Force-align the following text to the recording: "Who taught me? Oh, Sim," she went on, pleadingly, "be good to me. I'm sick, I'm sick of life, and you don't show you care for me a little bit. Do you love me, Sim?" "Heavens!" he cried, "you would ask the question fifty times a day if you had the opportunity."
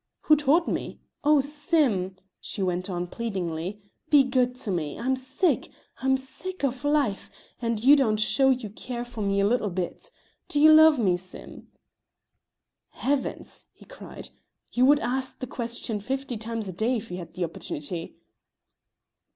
"Who 0.21 0.35
taught 0.35 0.67
me? 0.67 0.99
Oh, 1.23 1.41
Sim," 1.41 2.15
she 2.39 2.63
went 2.63 2.89
on, 2.89 3.05
pleadingly, 3.05 3.83
"be 4.09 4.23
good 4.23 4.55
to 4.55 4.71
me. 4.71 4.97
I'm 4.97 5.15
sick, 5.15 5.69
I'm 5.97 6.17
sick 6.17 6.63
of 6.63 6.83
life, 6.83 7.29
and 7.61 7.83
you 7.83 7.95
don't 7.95 8.19
show 8.19 8.49
you 8.49 8.71
care 8.71 9.05
for 9.05 9.21
me 9.21 9.39
a 9.41 9.45
little 9.45 9.69
bit. 9.69 10.09
Do 10.47 10.59
you 10.59 10.73
love 10.73 10.97
me, 10.97 11.17
Sim?" 11.17 11.67
"Heavens!" 12.89 13.67
he 13.71 13.85
cried, 13.85 14.29
"you 14.71 14.87
would 14.87 14.99
ask 15.01 15.37
the 15.37 15.45
question 15.45 15.99
fifty 15.99 16.35
times 16.35 16.67
a 16.67 16.73
day 16.73 16.97
if 16.97 17.11
you 17.11 17.17
had 17.19 17.33
the 17.33 17.43
opportunity." 17.43 18.15